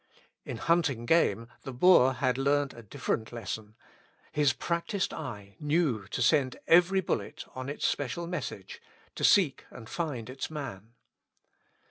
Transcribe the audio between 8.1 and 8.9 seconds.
message,